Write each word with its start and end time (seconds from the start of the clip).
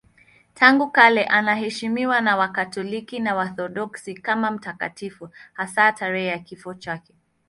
Tangu 0.53 0.91
kale 0.91 1.25
anaheshimiwa 1.25 2.21
na 2.21 2.35
Wakatoliki 2.37 3.19
na 3.19 3.35
Waorthodoksi 3.35 4.13
kama 4.13 4.51
mtakatifu, 4.51 5.29
hasa 5.53 5.91
tarehe 5.91 6.27
ya 6.27 6.39
kifo 6.39 6.73
chake. 6.73 7.13